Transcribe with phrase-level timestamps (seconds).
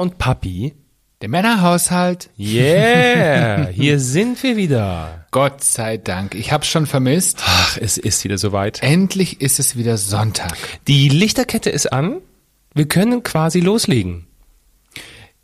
[0.00, 0.74] Und Papi.
[1.22, 2.28] Der Männerhaushalt.
[2.38, 5.24] Yeah, hier sind wir wieder.
[5.30, 6.34] Gott sei Dank.
[6.34, 7.42] Ich hab's schon vermisst.
[7.46, 8.82] Ach, es ist wieder soweit.
[8.82, 10.54] Endlich ist es wieder Sonntag.
[10.88, 12.18] Die Lichterkette ist an.
[12.74, 14.26] Wir können quasi loslegen.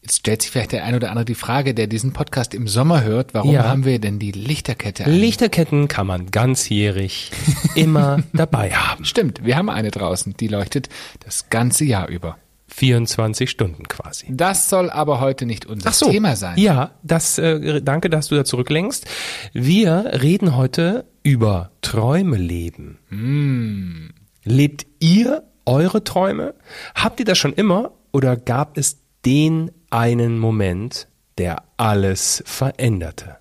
[0.02, 3.04] Jetzt stellt sich vielleicht der ein oder andere die Frage, der diesen Podcast im Sommer
[3.04, 3.64] hört, warum Ja.
[3.64, 5.12] haben wir denn die Lichterkette an?
[5.12, 7.30] Lichterketten kann man ganzjährig
[7.76, 9.04] immer dabei haben.
[9.04, 10.88] Stimmt, wir haben eine draußen, die leuchtet
[11.24, 12.36] das ganze Jahr über.
[12.74, 14.26] 24 Stunden quasi.
[14.30, 16.58] Das soll aber heute nicht unser Thema sein.
[16.58, 19.06] Ja, das äh, danke, dass du da zurücklenkst.
[19.52, 22.98] Wir reden heute über Träume leben.
[23.08, 24.12] Hm.
[24.44, 26.54] Lebt ihr eure Träume?
[26.94, 33.36] Habt ihr das schon immer oder gab es den einen Moment, der alles veränderte?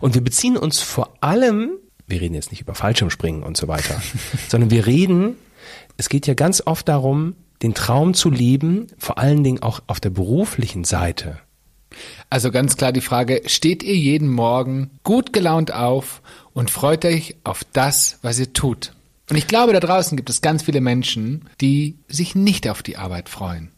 [0.00, 1.72] Und wir beziehen uns vor allem,
[2.06, 4.00] wir reden jetzt nicht über Fallschirmspringen und so weiter,
[4.48, 5.36] sondern wir reden,
[5.96, 9.98] es geht ja ganz oft darum, den Traum zu leben, vor allen Dingen auch auf
[9.98, 11.38] der beruflichen Seite.
[12.28, 16.20] Also ganz klar die Frage, steht ihr jeden Morgen gut gelaunt auf
[16.52, 18.92] und freut euch auf das, was ihr tut?
[19.30, 22.98] Und ich glaube, da draußen gibt es ganz viele Menschen, die sich nicht auf die
[22.98, 23.70] Arbeit freuen.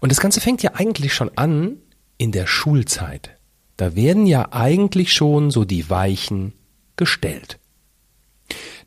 [0.00, 1.76] Und das Ganze fängt ja eigentlich schon an
[2.18, 3.36] in der Schulzeit.
[3.76, 6.52] Da werden ja eigentlich schon so die Weichen
[6.96, 7.59] gestellt.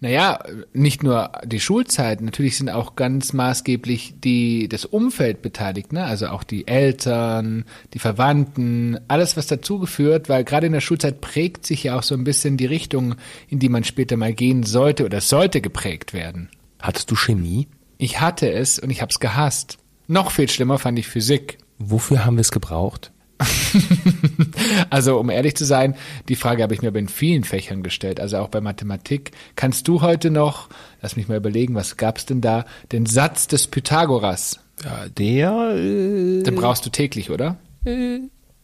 [0.03, 0.39] Naja,
[0.73, 6.03] nicht nur die Schulzeit, natürlich sind auch ganz maßgeblich die, das Umfeld beteiligt, ne?
[6.03, 11.65] Also auch die Eltern, die Verwandten, alles was dazugeführt, weil gerade in der Schulzeit prägt
[11.65, 13.15] sich ja auch so ein bisschen die Richtung,
[13.47, 16.49] in die man später mal gehen sollte oder sollte geprägt werden.
[16.81, 17.69] Hattest du Chemie?
[17.97, 19.77] Ich hatte es und ich hab's gehasst.
[20.09, 21.59] Noch viel schlimmer fand ich Physik.
[21.79, 23.12] Wofür haben wir es gebraucht?
[24.89, 25.95] Also um ehrlich zu sein,
[26.29, 29.31] die Frage habe ich mir aber in vielen Fächern gestellt, also auch bei Mathematik.
[29.55, 30.69] Kannst du heute noch,
[31.01, 34.59] lass mich mal überlegen, was gab's denn da, den Satz des Pythagoras?
[34.83, 37.57] Ja, der, äh, Den brauchst du täglich, oder?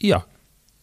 [0.01, 0.23] ja,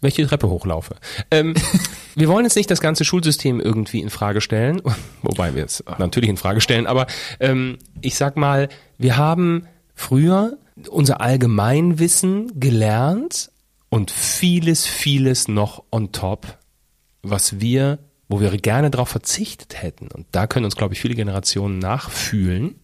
[0.01, 0.97] welche Treppe hochlaufe.
[1.31, 1.55] Ähm,
[2.15, 4.83] wir wollen jetzt nicht das ganze Schulsystem irgendwie in Frage stellen,
[5.23, 7.07] wobei wir es natürlich in Frage stellen, aber
[7.41, 8.69] ähm, ich sag mal,
[8.99, 10.59] wir haben früher
[10.91, 13.51] unser Allgemeinwissen gelernt
[13.89, 16.59] und vieles, vieles noch on top,
[17.23, 17.99] was wir,
[18.29, 20.09] wo wir gerne darauf verzichtet hätten.
[20.09, 22.81] Und da können uns, glaube ich, viele Generationen nachfühlen.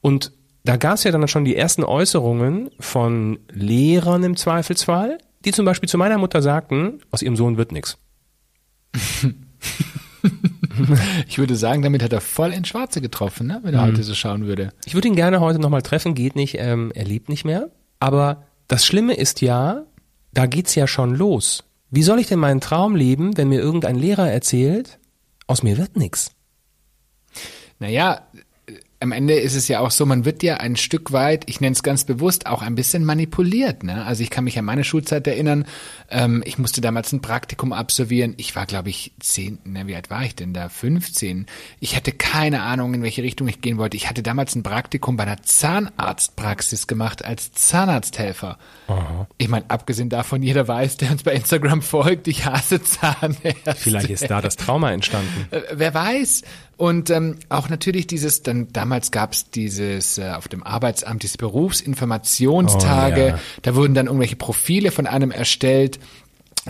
[0.00, 0.32] Und
[0.64, 5.64] da gab es ja dann schon die ersten Äußerungen von Lehrern im Zweifelsfall, die zum
[5.64, 7.98] Beispiel zu meiner Mutter sagten, aus ihrem Sohn wird nix.
[11.26, 13.60] Ich würde sagen, damit hat er voll ins Schwarze getroffen, ne?
[13.62, 14.72] wenn er heute so schauen würde.
[14.84, 17.70] Ich würde ihn gerne heute nochmal treffen, geht nicht, ähm, er lebt nicht mehr.
[17.98, 19.84] Aber das Schlimme ist ja,
[20.32, 21.64] da geht's ja schon los.
[21.90, 24.98] Wie soll ich denn meinen Traum leben, wenn mir irgendein Lehrer erzählt,
[25.46, 26.32] aus mir wird nix?
[27.78, 28.26] Naja,
[29.00, 31.74] am Ende ist es ja auch so, man wird ja ein Stück weit, ich nenne
[31.74, 33.82] es ganz bewusst, auch ein bisschen manipuliert.
[33.82, 34.04] Ne?
[34.04, 35.66] Also ich kann mich an meine Schulzeit erinnern,
[36.10, 38.34] ähm, ich musste damals ein Praktikum absolvieren.
[38.38, 40.68] Ich war, glaube ich, zehn, ne, wie alt war ich denn da?
[40.68, 41.46] 15.
[41.80, 43.96] Ich hatte keine Ahnung, in welche Richtung ich gehen wollte.
[43.96, 48.58] Ich hatte damals ein Praktikum bei einer Zahnarztpraxis gemacht als Zahnarzthelfer.
[49.36, 53.74] Ich meine, abgesehen davon, jeder weiß, der uns bei Instagram folgt, ich hasse Zahnärzte.
[53.74, 55.48] Vielleicht ist da das Trauma entstanden.
[55.50, 56.42] Äh, wer weiß.
[56.76, 63.22] Und ähm, auch natürlich dieses, dann damals gab's dieses äh, auf dem Arbeitsamt, diese Berufsinformationstage,
[63.24, 63.38] Oh, ja.
[63.62, 65.98] da wurden dann irgendwelche Profile von einem erstellt.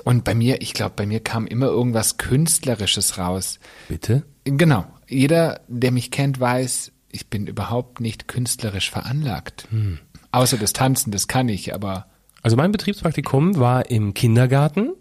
[0.05, 3.59] Und bei mir, ich glaube, bei mir kam immer irgendwas Künstlerisches raus.
[3.89, 4.23] Bitte?
[4.45, 4.87] Genau.
[5.09, 9.67] Jeder, der mich kennt, weiß, ich bin überhaupt nicht künstlerisch veranlagt.
[9.71, 9.99] Hm.
[10.33, 12.07] Außer das Tanzen, das kann ich, aber
[12.43, 14.93] Also mein Betriebspraktikum war im Kindergarten.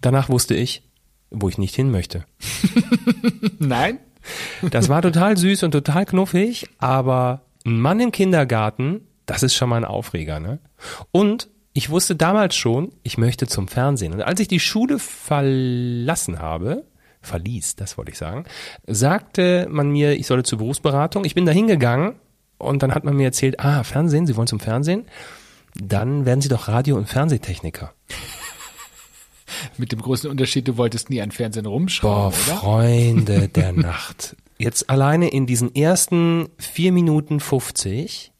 [0.00, 0.82] Danach wusste ich,
[1.30, 2.24] wo ich nicht hin möchte.
[3.58, 3.98] nein.
[4.70, 9.68] Das war total süß und total knuffig, aber ein Mann im Kindergarten, das ist schon
[9.68, 10.58] mal ein Aufreger, ne?
[11.10, 14.12] Und ich wusste damals schon, ich möchte zum Fernsehen.
[14.12, 16.84] Und als ich die Schule verlassen habe,
[17.22, 18.44] verließ, das wollte ich sagen,
[18.86, 21.24] sagte man mir, ich solle zur Berufsberatung.
[21.24, 22.14] Ich bin da hingegangen
[22.58, 25.06] und dann hat man mir erzählt, ah, Fernsehen, Sie wollen zum Fernsehen?
[25.74, 27.92] Dann werden Sie doch Radio- und Fernsehtechniker.
[29.76, 32.56] Mit dem großen Unterschied, du wolltest nie an Fernsehen Boah, rumschrauben, oder?
[32.56, 34.36] Freunde der Nacht.
[34.58, 38.32] Jetzt alleine in diesen ersten vier Minuten 50,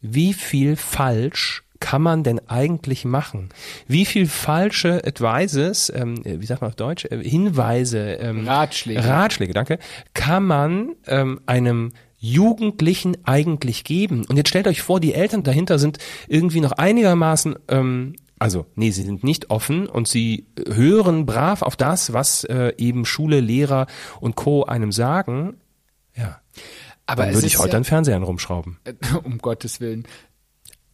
[0.00, 3.48] wie viel falsch kann man denn eigentlich machen?
[3.88, 9.04] Wie viel falsche Advices, ähm, wie sagt man auf Deutsch, äh, Hinweise, ähm, Ratschläge.
[9.04, 9.78] Ratschläge, danke,
[10.14, 14.24] kann man ähm, einem Jugendlichen eigentlich geben?
[14.28, 15.98] Und jetzt stellt euch vor, die Eltern dahinter sind
[16.28, 21.76] irgendwie noch einigermaßen, ähm, also nee, sie sind nicht offen und sie hören brav auf
[21.76, 23.86] das, was äh, eben Schule, Lehrer
[24.20, 24.64] und Co.
[24.64, 25.56] einem sagen.
[26.16, 26.40] Ja,
[27.06, 28.78] Aber dann würde ich heute ja, an Fernsehern rumschrauben.
[29.24, 30.06] um Gottes Willen.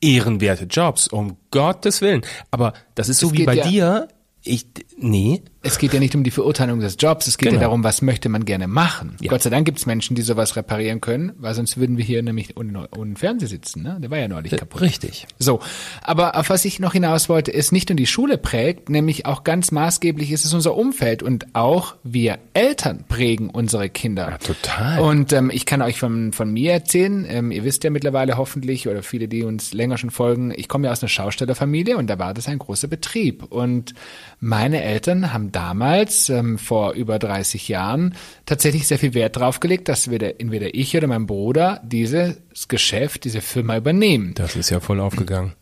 [0.01, 2.23] ehrenwerte Jobs, um Gottes Willen.
[2.51, 4.09] Aber das ist so Es wie bei ja- dir.
[4.45, 4.67] Ich,
[4.97, 7.61] nee, Es geht ja nicht um die Verurteilung des Jobs, es geht Genau.
[7.61, 9.17] ja darum, was möchte man gerne machen.
[9.21, 9.29] Ja.
[9.29, 12.23] Gott sei Dank gibt es Menschen, die sowas reparieren können, weil sonst würden wir hier
[12.23, 13.83] nämlich ohne, ohne Fernseher sitzen.
[13.83, 13.99] Ne?
[14.01, 14.81] Der war ja neulich kaputt.
[14.83, 15.27] richtig.
[15.39, 15.59] So,
[16.03, 19.43] aber auf was ich noch hinaus wollte, ist nicht nur die Schule prägt, nämlich auch
[19.43, 24.29] ganz maßgeblich ist es unser Umfeld und auch wir Eltern prägen unsere Kinder.
[24.31, 25.01] Ja, total.
[25.01, 28.87] Und ähm, ich kann euch von, von mir erzählen, ähm, ihr wisst ja mittlerweile hoffentlich
[28.87, 32.19] oder viele, die uns länger schon folgen, ich komme ja aus einer Schaustellerfamilie und da
[32.21, 33.43] war das ein großer Betrieb.
[33.51, 33.95] Und
[34.39, 38.15] meine Eltern haben damals, ähm, vor über 30 Jahren,
[38.47, 42.37] tatsächlich sehr viel Wert drauf gelegt, dass wir der, entweder ich oder mein Bruder dieses
[42.69, 44.35] Geschäft, diese Firma übernehmen.
[44.35, 45.55] Das ist ja voll aufgegangen.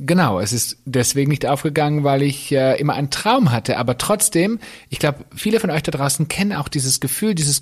[0.00, 3.78] Genau, es ist deswegen nicht aufgegangen, weil ich äh, immer einen Traum hatte.
[3.78, 4.60] Aber trotzdem,
[4.90, 7.60] ich glaube, viele von euch da draußen kennen auch dieses Gefühl, dieses,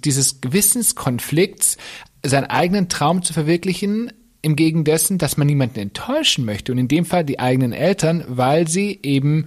[0.00, 1.76] dieses Gewissenskonflikts,
[2.22, 4.10] seinen eigenen Traum zu verwirklichen,
[4.40, 6.70] im Gegen dessen, dass man niemanden enttäuschen möchte.
[6.72, 9.46] Und in dem Fall die eigenen Eltern, weil sie eben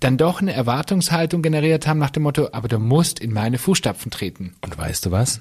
[0.00, 4.10] dann doch eine Erwartungshaltung generiert haben nach dem Motto, aber du musst in meine Fußstapfen
[4.10, 4.54] treten.
[4.60, 5.40] Und weißt du was?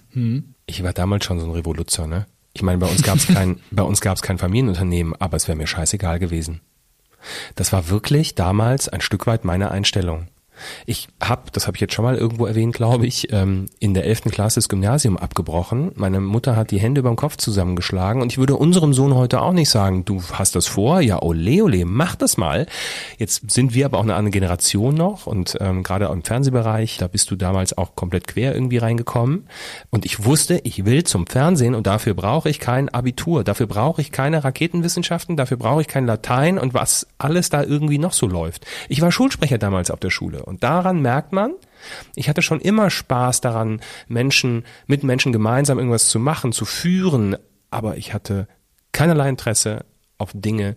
[0.65, 2.27] Ich war damals schon so ein Revoluzer, ne?
[2.53, 5.67] Ich meine, bei uns gab's kein, bei uns gab's kein Familienunternehmen, aber es wäre mir
[5.67, 6.61] scheißegal gewesen.
[7.55, 10.27] Das war wirklich damals ein Stück weit meine Einstellung.
[10.85, 14.05] Ich habe, das habe ich jetzt schon mal irgendwo erwähnt, glaube ich, ähm, in der
[14.05, 14.23] 11.
[14.31, 15.91] Klasse das Gymnasium abgebrochen.
[15.95, 19.41] Meine Mutter hat die Hände über dem Kopf zusammengeschlagen und ich würde unserem Sohn heute
[19.41, 22.65] auch nicht sagen, du hast das vor, ja ole ole, mach das mal.
[23.17, 27.07] Jetzt sind wir aber auch eine andere Generation noch und ähm, gerade im Fernsehbereich, da
[27.07, 29.47] bist du damals auch komplett quer irgendwie reingekommen
[29.89, 34.01] und ich wusste, ich will zum Fernsehen und dafür brauche ich kein Abitur, dafür brauche
[34.01, 38.27] ich keine Raketenwissenschaften, dafür brauche ich kein Latein und was alles da irgendwie noch so
[38.27, 38.65] läuft.
[38.89, 41.55] Ich war Schulsprecher damals auf der Schule und daran merkt man,
[42.13, 47.35] ich hatte schon immer Spaß daran, Menschen, mit Menschen gemeinsam irgendwas zu machen, zu führen,
[47.71, 48.47] aber ich hatte
[48.91, 49.83] keinerlei Interesse
[50.19, 50.75] auf Dinge,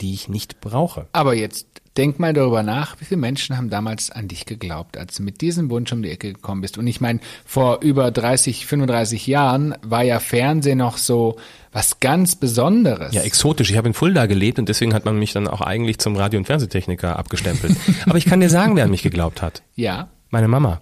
[0.00, 1.06] die ich nicht brauche.
[1.12, 5.16] Aber jetzt denk mal darüber nach, wie viele Menschen haben damals an dich geglaubt, als
[5.16, 6.78] du mit diesem Wunsch um die Ecke gekommen bist.
[6.78, 11.36] Und ich meine, vor über 30, 35 Jahren war ja Fernsehen noch so
[11.72, 13.14] was ganz Besonderes.
[13.14, 13.70] Ja, exotisch.
[13.70, 16.38] Ich habe in Fulda gelebt und deswegen hat man mich dann auch eigentlich zum Radio-
[16.38, 17.76] und Fernsehtechniker abgestempelt.
[18.06, 19.62] Aber ich kann dir sagen, wer an mich geglaubt hat.
[19.74, 20.80] ja, Meine Mama.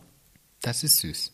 [0.63, 1.33] das ist süß.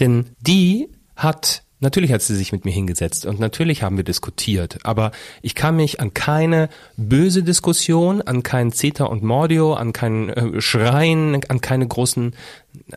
[0.00, 4.78] Denn die hat, natürlich hat sie sich mit mir hingesetzt und natürlich haben wir diskutiert,
[4.84, 5.12] aber
[5.42, 10.60] ich kann mich an keine böse Diskussion, an kein Zeta und Mordio, an kein äh,
[10.60, 12.34] Schreien, an keine großen,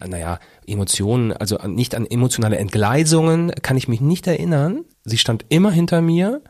[0.08, 4.86] naja, Emotionen, also an, nicht an emotionale Entgleisungen, kann ich mich nicht erinnern.
[5.04, 6.42] Sie stand immer hinter mir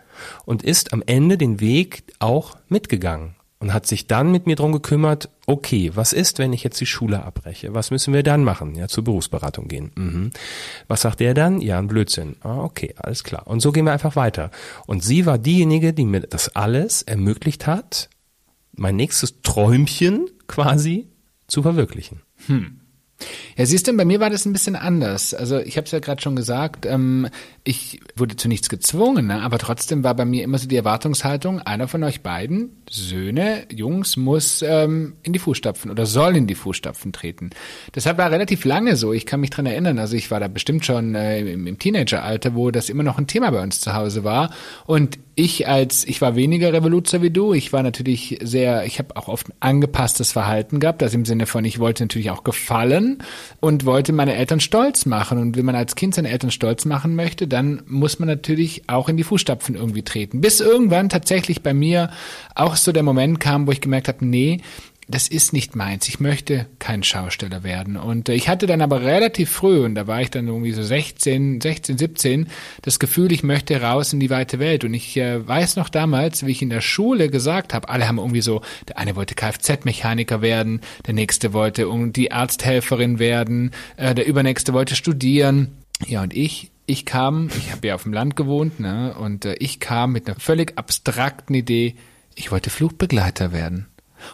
[0.45, 4.71] und ist am Ende den Weg auch mitgegangen und hat sich dann mit mir drum
[4.71, 7.73] gekümmert, okay, was ist, wenn ich jetzt die Schule abbreche?
[7.73, 8.75] Was müssen wir dann machen?
[8.75, 9.91] Ja, zur Berufsberatung gehen.
[9.95, 10.31] Mhm.
[10.87, 11.61] Was sagt der dann?
[11.61, 12.35] Ja, ein Blödsinn.
[12.41, 13.47] Ah, okay, alles klar.
[13.47, 14.51] Und so gehen wir einfach weiter.
[14.87, 18.09] Und sie war diejenige, die mir das alles ermöglicht hat,
[18.73, 21.07] mein nächstes Träumchen quasi
[21.47, 22.21] zu verwirklichen.
[23.55, 25.33] Ja, siehst du, bei mir war das ein bisschen anders.
[25.33, 27.29] Also ich habe es ja gerade schon gesagt, ähm,
[27.63, 29.41] ich wurde zu nichts gezwungen, ne?
[29.41, 34.17] aber trotzdem war bei mir immer so die Erwartungshaltung, einer von euch beiden, Söhne, Jungs,
[34.17, 37.51] muss ähm, in die Fußstapfen oder soll in die Fußstapfen treten.
[37.95, 40.85] Deshalb war relativ lange so, ich kann mich dran erinnern, also ich war da bestimmt
[40.85, 44.25] schon äh, im, im Teenageralter, wo das immer noch ein Thema bei uns zu Hause
[44.25, 44.53] war
[44.85, 49.17] und ich als, ich war weniger Revoluzer wie du, ich war natürlich sehr, ich habe
[49.17, 53.19] auch oft angepasstes Verhalten gehabt, also im Sinne von, ich wollte natürlich auch gefallen
[53.59, 55.37] und wollte meine Eltern stolz machen.
[55.37, 59.09] Und wenn man als Kind seine Eltern stolz machen möchte, dann muss man natürlich auch
[59.09, 60.39] in die Fußstapfen irgendwie treten.
[60.39, 62.11] Bis irgendwann tatsächlich bei mir
[62.55, 64.61] auch so der Moment kam, wo ich gemerkt habe, nee,
[65.07, 66.07] das ist nicht meins.
[66.07, 67.95] Ich möchte kein Schausteller werden.
[67.95, 70.81] Und äh, ich hatte dann aber relativ früh, und da war ich dann irgendwie so
[70.81, 72.47] 16, 16, 17,
[72.81, 74.83] das Gefühl, ich möchte raus in die weite Welt.
[74.83, 78.17] Und ich äh, weiß noch damals, wie ich in der Schule gesagt habe, alle haben
[78.17, 84.25] irgendwie so, der eine wollte Kfz-Mechaniker werden, der nächste wollte die Arzthelferin werden, äh, der
[84.25, 85.69] übernächste wollte studieren.
[86.07, 89.79] Ja, und ich, ich kam, ich habe ja auf dem Land gewohnt, ne, und ich
[89.79, 91.95] kam mit einer völlig abstrakten Idee,
[92.35, 93.87] ich wollte Flugbegleiter werden.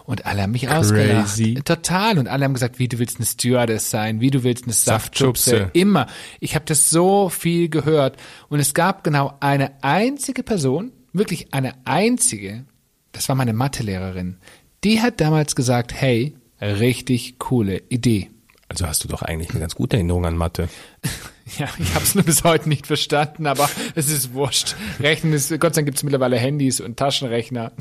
[0.05, 1.39] Und alle haben mich ausgelacht.
[1.65, 2.17] Total.
[2.17, 5.51] Und alle haben gesagt, wie du willst eine Stewardess sein, wie du willst eine Saftschubse.
[5.51, 5.79] Saftschubse.
[5.79, 6.07] Immer.
[6.39, 8.17] Ich habe das so viel gehört.
[8.50, 12.65] Und es gab genau eine einzige Person, wirklich eine einzige,
[13.12, 14.38] das war meine Mathelehrerin,
[14.83, 18.29] die hat damals gesagt, hey, richtig coole Idee.
[18.71, 20.69] Also hast du doch eigentlich eine ganz gute Erinnerung an Mathe.
[21.57, 24.75] Ja, ich habe es nur bis heute nicht verstanden, aber es ist wurscht.
[25.01, 27.73] Rechnen ist, Gott sei Dank gibt es mittlerweile Handys und Taschenrechner.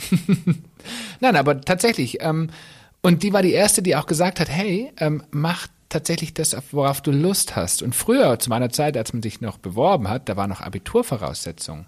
[1.20, 2.20] Nein, aber tatsächlich.
[2.20, 2.50] Ähm,
[3.00, 7.00] und die war die erste, die auch gesagt hat, hey, ähm, mach tatsächlich das, worauf
[7.00, 7.82] du Lust hast.
[7.82, 11.86] Und früher, zu meiner Zeit, als man sich noch beworben hat, da war noch Abiturvoraussetzung.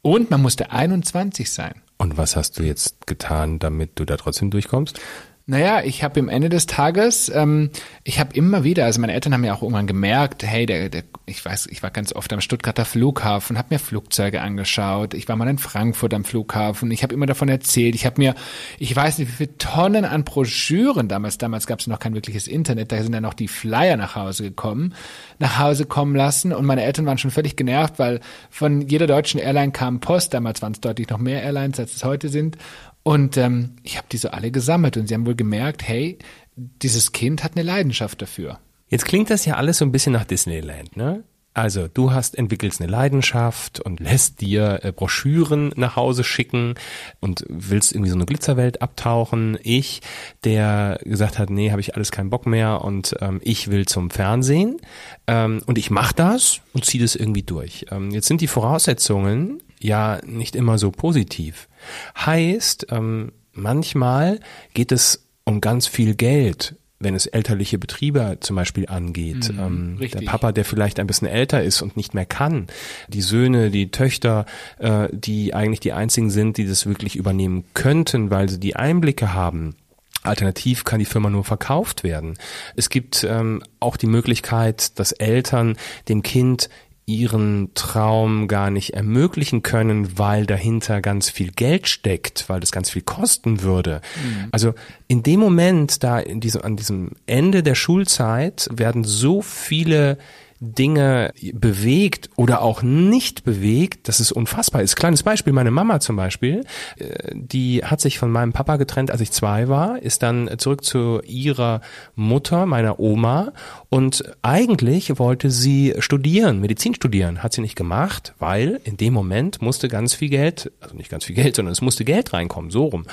[0.00, 1.82] Und man musste 21 sein.
[1.98, 4.98] Und was hast du jetzt getan, damit du da trotzdem durchkommst?
[5.44, 7.70] Naja, ich habe im Ende des Tages, ähm,
[8.04, 11.02] ich habe immer wieder, also meine Eltern haben ja auch irgendwann gemerkt, hey, der, der,
[11.26, 15.34] ich weiß, ich war ganz oft am Stuttgarter Flughafen, habe mir Flugzeuge angeschaut, ich war
[15.34, 18.36] mal in Frankfurt am Flughafen, ich habe immer davon erzählt, ich habe mir,
[18.78, 22.46] ich weiß nicht, wie viele Tonnen an Broschüren damals, damals gab es noch kein wirkliches
[22.46, 24.94] Internet, da sind dann noch die Flyer nach Hause gekommen,
[25.40, 29.40] nach Hause kommen lassen und meine Eltern waren schon völlig genervt, weil von jeder deutschen
[29.40, 32.58] Airline kam Post, damals waren es deutlich noch mehr Airlines, als es heute sind
[33.02, 36.18] und ähm, ich habe die so alle gesammelt und sie haben wohl gemerkt, hey,
[36.56, 38.60] dieses Kind hat eine Leidenschaft dafür.
[38.88, 41.24] Jetzt klingt das ja alles so ein bisschen nach Disneyland, ne?
[41.54, 46.76] Also du hast entwickelst eine Leidenschaft und lässt dir äh, Broschüren nach Hause schicken
[47.20, 49.58] und willst irgendwie so eine Glitzerwelt abtauchen.
[49.62, 50.00] Ich,
[50.44, 54.08] der gesagt hat, nee, habe ich alles keinen Bock mehr und ähm, ich will zum
[54.08, 54.78] Fernsehen
[55.26, 57.84] ähm, und ich mache das und ziehe das irgendwie durch.
[57.90, 61.68] Ähm, jetzt sind die Voraussetzungen ja nicht immer so positiv.
[62.16, 64.40] Heißt, ähm, manchmal
[64.74, 69.52] geht es um ganz viel Geld, wenn es elterliche Betriebe zum Beispiel angeht.
[69.52, 72.68] Mhm, ähm, der Papa, der vielleicht ein bisschen älter ist und nicht mehr kann.
[73.08, 74.46] Die Söhne, die Töchter,
[74.78, 79.34] äh, die eigentlich die einzigen sind, die das wirklich übernehmen könnten, weil sie die Einblicke
[79.34, 79.74] haben.
[80.22, 82.38] Alternativ kann die Firma nur verkauft werden.
[82.76, 85.76] Es gibt ähm, auch die Möglichkeit, dass Eltern
[86.08, 86.68] dem Kind
[87.04, 92.90] ihren Traum gar nicht ermöglichen können, weil dahinter ganz viel Geld steckt, weil das ganz
[92.90, 94.00] viel kosten würde.
[94.16, 94.48] Mhm.
[94.52, 94.74] Also
[95.08, 100.18] in dem Moment, da in diesem, an diesem Ende der Schulzeit werden so viele
[100.62, 104.94] Dinge bewegt oder auch nicht bewegt, dass es unfassbar ist.
[104.94, 106.64] Kleines Beispiel, meine Mama zum Beispiel,
[106.98, 110.84] äh, die hat sich von meinem Papa getrennt, als ich zwei war, ist dann zurück
[110.84, 111.80] zu ihrer
[112.14, 113.52] Mutter, meiner Oma
[113.88, 119.60] und eigentlich wollte sie studieren, Medizin studieren, hat sie nicht gemacht, weil in dem Moment
[119.62, 122.84] musste ganz viel Geld, also nicht ganz viel Geld, sondern es musste Geld reinkommen, so
[122.86, 123.04] rum.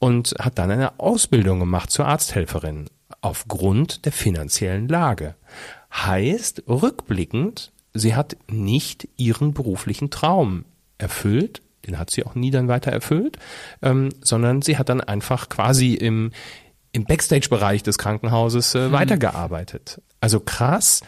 [0.00, 2.86] Und hat dann eine Ausbildung gemacht zur Arzthelferin
[3.20, 5.36] aufgrund der finanziellen Lage.
[5.92, 10.64] Heißt, rückblickend, sie hat nicht ihren beruflichen Traum
[10.98, 13.38] erfüllt, den hat sie auch nie dann weiter erfüllt,
[13.82, 16.32] ähm, sondern sie hat dann einfach quasi im,
[16.92, 18.92] im Backstage-Bereich des Krankenhauses äh, hm.
[18.92, 20.00] weitergearbeitet.
[20.20, 21.02] Also krass,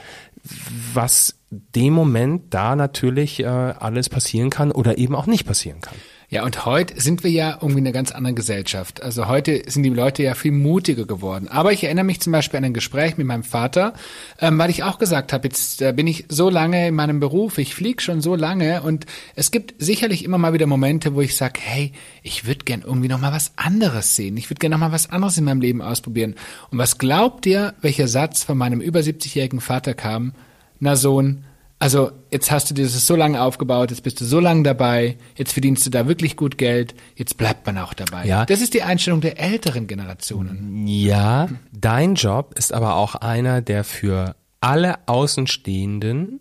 [0.95, 5.97] was dem Moment da natürlich äh, alles passieren kann oder eben auch nicht passieren kann.
[6.31, 9.03] Ja, und heute sind wir ja irgendwie eine ganz andere Gesellschaft.
[9.03, 11.49] Also heute sind die Leute ja viel mutiger geworden.
[11.49, 13.95] Aber ich erinnere mich zum Beispiel an ein Gespräch mit meinem Vater,
[14.39, 17.57] ähm, weil ich auch gesagt habe, jetzt äh, bin ich so lange in meinem Beruf,
[17.57, 19.07] ich fliege schon so lange und
[19.37, 21.93] es gibt sicherlich immer mal wieder Momente, wo ich sage, hey,
[22.23, 24.37] ich würde gern irgendwie noch mal was anderes sehen.
[24.37, 26.35] Ich würde gern noch mal was anderes in meinem Leben ausprobieren.
[26.71, 30.35] Und was glaubt ihr, welcher Satz von meinem über 70-jährigen Vater kam?
[30.79, 31.45] Na Sohn,
[31.79, 35.17] also jetzt hast du dir das so lange aufgebaut, jetzt bist du so lange dabei,
[35.37, 38.27] jetzt verdienst du da wirklich gut Geld, jetzt bleibt man auch dabei.
[38.27, 38.47] Ja.
[38.47, 40.87] Das ist die Einstellung der älteren Generationen.
[40.87, 46.41] Ja, dein Job ist aber auch einer, der für alle Außenstehenden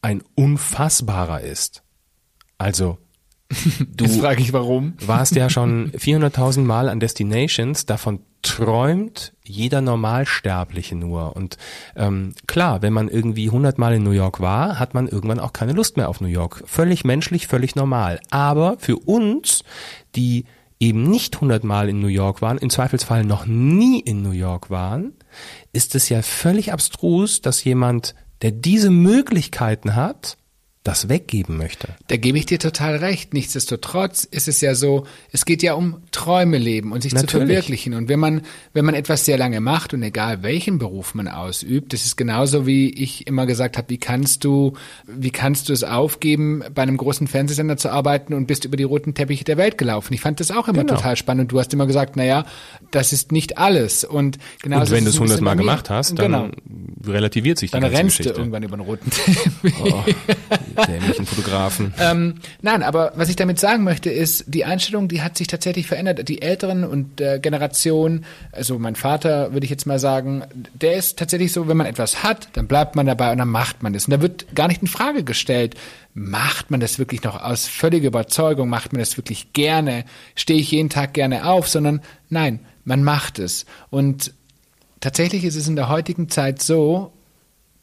[0.00, 1.82] ein unfassbarer ist.
[2.56, 2.98] Also
[3.96, 4.94] Du Jetzt frage ich warum.
[5.04, 11.36] warst ja schon 400.000 Mal an Destinations, davon träumt jeder Normalsterbliche nur.
[11.36, 11.58] Und
[11.96, 15.52] ähm, klar, wenn man irgendwie 100 Mal in New York war, hat man irgendwann auch
[15.52, 16.62] keine Lust mehr auf New York.
[16.66, 18.20] Völlig menschlich, völlig normal.
[18.30, 19.62] Aber für uns,
[20.16, 20.44] die
[20.78, 24.70] eben nicht 100 Mal in New York waren, im Zweifelsfall noch nie in New York
[24.70, 25.12] waren,
[25.72, 30.38] ist es ja völlig abstrus, dass jemand, der diese Möglichkeiten hat,
[30.82, 31.88] das weggeben möchte.
[32.08, 33.34] Da gebe ich dir total recht.
[33.34, 37.30] Nichtsdestotrotz ist es ja so, es geht ja um Träume leben und sich Natürlich.
[37.30, 37.92] zu verwirklichen.
[37.92, 41.92] Und wenn man, wenn man etwas sehr lange macht und egal welchen Beruf man ausübt,
[41.92, 44.72] das ist genauso wie ich immer gesagt habe, wie kannst du,
[45.06, 48.84] wie kannst du es aufgeben, bei einem großen Fernsehsender zu arbeiten und bist über die
[48.84, 50.14] roten Teppiche der Welt gelaufen.
[50.14, 50.96] Ich fand das auch immer genau.
[50.96, 51.42] total spannend.
[51.42, 52.46] Und du hast immer gesagt, na ja,
[52.90, 54.04] das ist nicht alles.
[54.04, 54.80] Und genau.
[54.80, 56.48] Und wenn du es hundertmal gemacht hast, dann genau.
[57.06, 58.32] relativiert sich die dann ganze rennst Geschichte.
[58.32, 59.74] du irgendwann über den roten Teppich.
[59.84, 60.04] Oh
[60.74, 61.94] dämlichen Fotografen.
[62.00, 65.86] ähm, nein, aber was ich damit sagen möchte, ist, die Einstellung, die hat sich tatsächlich
[65.86, 66.28] verändert.
[66.28, 71.18] Die Älteren und äh, Generation, also mein Vater, würde ich jetzt mal sagen, der ist
[71.18, 74.06] tatsächlich so, wenn man etwas hat, dann bleibt man dabei und dann macht man das.
[74.06, 75.74] Und da wird gar nicht in Frage gestellt,
[76.14, 80.70] macht man das wirklich noch aus völliger Überzeugung, macht man das wirklich gerne, stehe ich
[80.70, 83.66] jeden Tag gerne auf, sondern nein, man macht es.
[83.90, 84.32] Und
[85.00, 87.12] tatsächlich ist es in der heutigen Zeit so,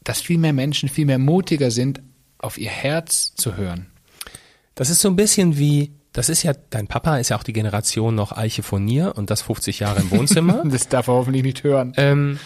[0.04, 2.00] dass viel mehr Menschen viel mehr mutiger sind,
[2.38, 3.88] auf ihr Herz zu hören.
[4.74, 7.52] Das ist so ein bisschen wie, das ist ja, dein Papa ist ja auch die
[7.52, 10.62] Generation noch Eiche von Nier und das 50 Jahre im Wohnzimmer.
[10.70, 11.92] das darf er hoffentlich nicht hören.
[11.96, 12.38] Ähm,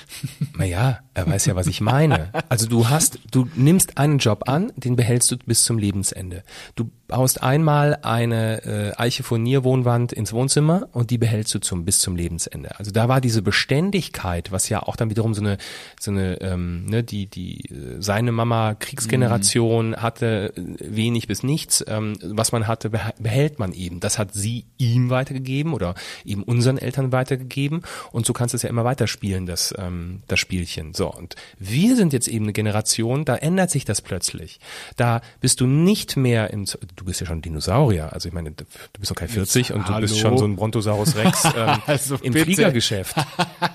[0.56, 2.30] naja, er weiß ja, was ich meine.
[2.48, 6.42] Also du hast, du nimmst einen Job an, den behältst du bis zum Lebensende.
[6.74, 12.16] Du baust einmal eine äh, Eiche-Furnier-Wohnwand ins Wohnzimmer und die behältst du zum bis zum
[12.16, 12.78] Lebensende.
[12.78, 15.58] Also da war diese Beständigkeit, was ja auch dann wiederum so eine
[16.00, 19.96] so eine ähm, ne, die die äh, seine Mama Kriegsgeneration mhm.
[19.96, 24.00] hatte äh, wenig bis nichts, ähm, was man hatte behält man eben.
[24.00, 28.62] Das hat sie ihm weitergegeben oder eben unseren Eltern weitergegeben und so kannst du es
[28.62, 30.94] ja immer weiterspielen das ähm, das Spielchen.
[30.94, 34.60] So und wir sind jetzt eben eine Generation, da ändert sich das plötzlich.
[34.96, 36.64] Da bist du nicht mehr im
[36.96, 38.12] du bist ja schon Dinosaurier.
[38.12, 38.64] Also ich meine, du
[38.98, 40.02] bist doch kein 40 Jetzt, und du hallo.
[40.02, 42.46] bist schon so ein Brontosaurus Rex ähm, also im bitte.
[42.46, 43.16] Fliegergeschäft.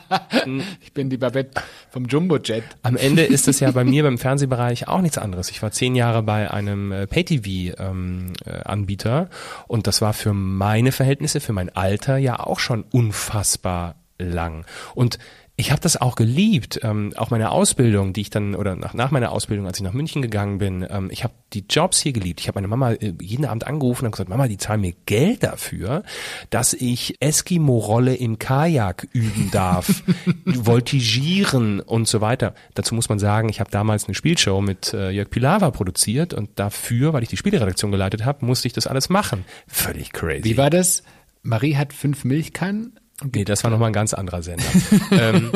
[0.82, 2.64] ich bin die Babette vom Jumbo-Jet.
[2.84, 5.50] Am Ende ist es ja bei mir beim Fernsehbereich auch nichts anderes.
[5.50, 10.92] Ich war zehn Jahre bei einem äh, Pay-TV-Anbieter ähm, äh, und das war für meine
[10.92, 14.66] Verhältnisse, für mein Alter ja auch schon unfassbar lang.
[14.96, 15.20] Und
[15.60, 19.10] ich habe das auch geliebt, ähm, auch meine Ausbildung, die ich dann oder nach, nach
[19.10, 22.40] meiner Ausbildung, als ich nach München gegangen bin, ähm, ich habe die Jobs hier geliebt.
[22.40, 25.42] Ich habe meine Mama äh, jeden Abend angerufen und gesagt, Mama, die zahlen mir Geld
[25.42, 26.04] dafür,
[26.52, 30.04] dass ich Eskimo-Rolle im Kajak üben darf,
[30.46, 32.54] voltigieren und so weiter.
[32.76, 36.52] Dazu muss man sagen, ich habe damals eine Spielshow mit äh, Jörg Pilawa produziert und
[36.60, 39.44] dafür, weil ich die Spieleredaktion geleitet habe, musste ich das alles machen.
[39.66, 40.44] Völlig crazy.
[40.44, 41.02] Wie war das?
[41.42, 44.64] Marie hat fünf Milchkannen Nee, das war nochmal ein ganz anderer Sender.
[45.12, 45.52] ähm,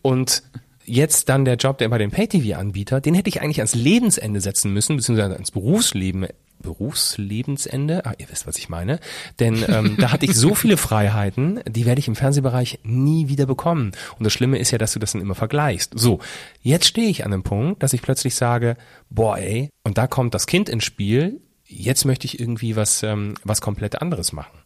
[0.00, 0.42] und
[0.84, 4.72] jetzt dann der Job, der bei dem Pay-TV-Anbieter, den hätte ich eigentlich ans Lebensende setzen
[4.72, 6.26] müssen, beziehungsweise ans Berufsleben,
[6.62, 8.06] Berufslebensende.
[8.06, 8.98] Ah, ihr wisst, was ich meine.
[9.40, 13.46] Denn ähm, da hatte ich so viele Freiheiten, die werde ich im Fernsehbereich nie wieder
[13.46, 13.92] bekommen.
[14.18, 15.92] Und das Schlimme ist ja, dass du das dann immer vergleichst.
[15.96, 16.20] So,
[16.62, 18.76] jetzt stehe ich an einem Punkt, dass ich plötzlich sage,
[19.10, 23.34] boah, ey, und da kommt das Kind ins Spiel, jetzt möchte ich irgendwie was, ähm,
[23.44, 24.58] was komplett anderes machen.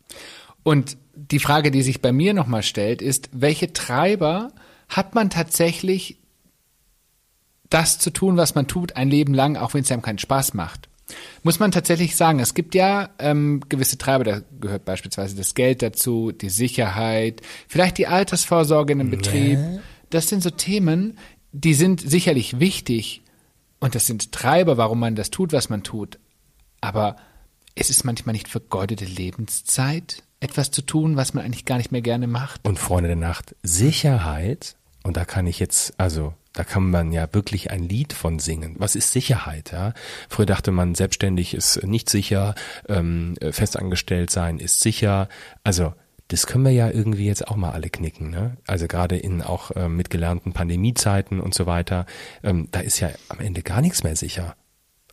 [0.66, 4.50] Und die Frage, die sich bei mir nochmal stellt, ist, welche Treiber
[4.88, 6.18] hat man tatsächlich
[7.70, 10.54] das zu tun, was man tut, ein Leben lang, auch wenn es einem keinen Spaß
[10.54, 10.88] macht?
[11.44, 15.82] Muss man tatsächlich sagen, es gibt ja ähm, gewisse Treiber, da gehört beispielsweise das Geld
[15.82, 19.60] dazu, die Sicherheit, vielleicht die Altersvorsorge in einem Betrieb.
[20.10, 21.16] Das sind so Themen,
[21.52, 23.22] die sind sicherlich wichtig
[23.78, 26.18] und das sind Treiber, warum man das tut, was man tut.
[26.80, 27.14] Aber
[27.76, 30.24] ist es manchmal nicht vergeudete Lebenszeit?
[30.40, 32.66] Etwas zu tun, was man eigentlich gar nicht mehr gerne macht.
[32.66, 37.28] Und Freunde der Nacht, Sicherheit, und da kann ich jetzt, also da kann man ja
[37.32, 38.76] wirklich ein Lied von singen.
[38.78, 39.72] Was ist Sicherheit?
[39.72, 39.92] Ja?
[40.28, 42.54] Früher dachte man, selbstständig ist nicht sicher,
[42.88, 45.28] ähm, festangestellt sein ist sicher.
[45.64, 45.92] Also
[46.28, 48.30] das können wir ja irgendwie jetzt auch mal alle knicken.
[48.30, 48.56] Ne?
[48.66, 52.06] Also gerade in auch ähm, mit gelernten Pandemiezeiten und so weiter,
[52.42, 54.56] ähm, da ist ja am Ende gar nichts mehr sicher.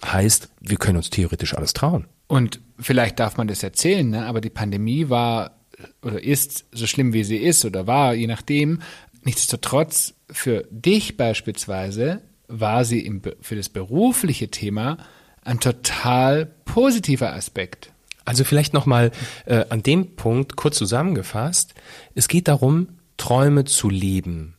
[0.05, 2.07] Heißt, wir können uns theoretisch alles trauen.
[2.27, 4.25] Und vielleicht darf man das erzählen, ne?
[4.25, 5.59] aber die Pandemie war
[6.01, 8.81] oder ist so schlimm wie sie ist oder war, je nachdem.
[9.23, 14.97] Nichtsdestotrotz, für dich beispielsweise war sie im, für das berufliche Thema
[15.43, 17.91] ein total positiver Aspekt.
[18.25, 19.11] Also vielleicht nochmal
[19.45, 21.73] äh, an dem Punkt kurz zusammengefasst.
[22.15, 24.55] Es geht darum, Träume zu leben.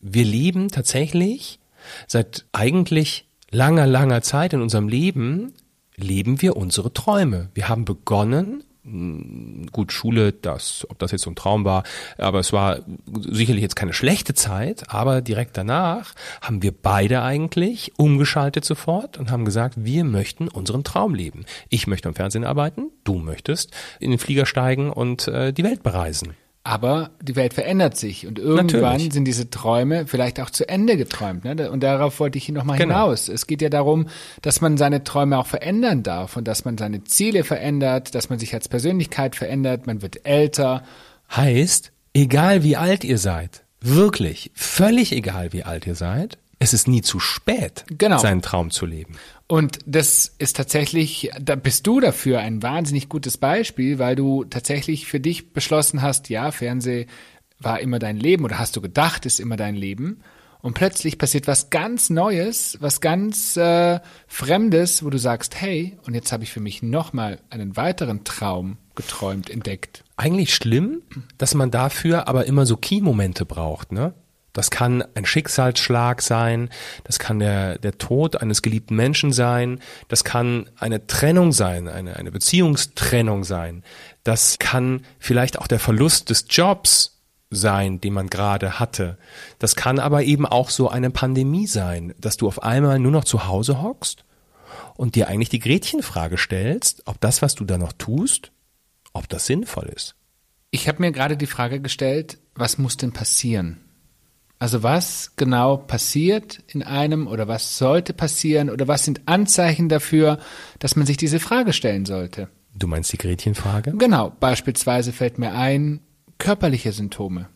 [0.00, 1.58] Wir leben tatsächlich
[2.06, 5.54] seit eigentlich langer, langer Zeit in unserem Leben
[5.96, 7.50] leben wir unsere Träume.
[7.54, 11.82] Wir haben begonnen, hm, gut, Schule, das, ob das jetzt so ein Traum war,
[12.16, 12.80] aber es war
[13.20, 19.30] sicherlich jetzt keine schlechte Zeit, aber direkt danach haben wir beide eigentlich umgeschaltet sofort und
[19.30, 21.44] haben gesagt, wir möchten unseren Traum leben.
[21.68, 25.82] Ich möchte am Fernsehen arbeiten, du möchtest in den Flieger steigen und äh, die Welt
[25.82, 26.34] bereisen.
[26.68, 29.14] Aber die Welt verändert sich und irgendwann Natürlich.
[29.14, 31.44] sind diese Träume vielleicht auch zu Ende geträumt.
[31.44, 31.70] Ne?
[31.70, 33.04] Und darauf wollte ich nochmal genau.
[33.04, 33.30] hinaus.
[33.30, 34.06] Es geht ja darum,
[34.42, 38.38] dass man seine Träume auch verändern darf und dass man seine Ziele verändert, dass man
[38.38, 40.82] sich als Persönlichkeit verändert, man wird älter.
[41.34, 46.86] Heißt, egal wie alt ihr seid, wirklich, völlig egal wie alt ihr seid, es ist
[46.86, 48.18] nie zu spät, genau.
[48.18, 49.14] seinen Traum zu leben.
[49.48, 55.06] Und das ist tatsächlich, da bist du dafür ein wahnsinnig gutes Beispiel, weil du tatsächlich
[55.06, 57.06] für dich beschlossen hast, ja, Fernseh
[57.58, 60.20] war immer dein Leben oder hast du gedacht, ist immer dein Leben.
[60.60, 66.14] Und plötzlich passiert was ganz Neues, was ganz äh, Fremdes, wo du sagst, hey, und
[66.14, 70.04] jetzt habe ich für mich nochmal einen weiteren Traum geträumt, entdeckt.
[70.16, 71.02] Eigentlich schlimm,
[71.38, 74.12] dass man dafür aber immer so Key-Momente braucht, ne?
[74.58, 76.68] Das kann ein Schicksalsschlag sein,
[77.04, 82.16] das kann der, der Tod eines geliebten Menschen sein, das kann eine Trennung sein, eine,
[82.16, 83.84] eine Beziehungstrennung sein,
[84.24, 89.16] das kann vielleicht auch der Verlust des Jobs sein, den man gerade hatte.
[89.60, 93.22] Das kann aber eben auch so eine Pandemie sein, dass du auf einmal nur noch
[93.22, 94.24] zu Hause hockst
[94.96, 98.50] und dir eigentlich die Gretchenfrage stellst, ob das, was du da noch tust,
[99.12, 100.16] ob das sinnvoll ist.
[100.72, 103.84] Ich habe mir gerade die Frage gestellt, was muss denn passieren?
[104.58, 110.38] Also was genau passiert in einem oder was sollte passieren oder was sind Anzeichen dafür,
[110.80, 112.48] dass man sich diese Frage stellen sollte?
[112.74, 113.92] Du meinst die Gretchenfrage?
[113.96, 116.00] Genau, beispielsweise fällt mir ein,
[116.38, 117.48] körperliche Symptome.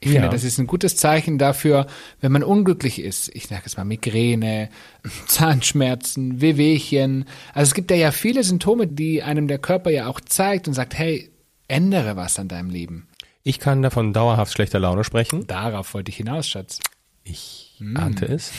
[0.00, 0.20] Ich Ja.
[0.20, 1.86] finde, das ist ein gutes Zeichen dafür,
[2.20, 3.34] wenn man unglücklich ist.
[3.34, 4.68] Ich sage jetzt mal Migräne,
[5.26, 7.26] Zahnschmerzen, Wehwehchen.
[7.52, 10.74] Also es gibt ja, ja viele Symptome, die einem der Körper ja auch zeigt und
[10.74, 11.30] sagt, hey,
[11.68, 13.08] ändere was an deinem Leben.
[13.44, 15.46] Ich kann davon dauerhaft schlechter Laune sprechen.
[15.46, 16.80] Darauf wollte ich hinaus, Schatz.
[17.24, 18.52] Ich ahnte es.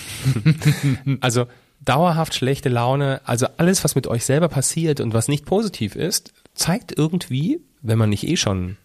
[1.21, 1.47] also
[1.81, 6.33] dauerhaft schlechte Laune, also alles, was mit euch selber passiert und was nicht positiv ist,
[6.53, 8.77] zeigt irgendwie, wenn man nicht eh schon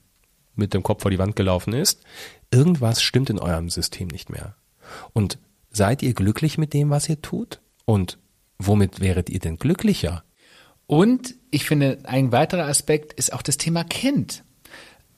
[0.54, 2.02] mit dem Kopf vor die Wand gelaufen ist,
[2.50, 4.56] irgendwas stimmt in eurem System nicht mehr.
[5.12, 5.38] Und
[5.70, 7.60] seid ihr glücklich mit dem, was ihr tut?
[7.84, 8.18] Und
[8.58, 10.24] womit wäret ihr denn glücklicher?
[10.86, 14.44] Und ich finde, ein weiterer Aspekt ist auch das Thema Kind.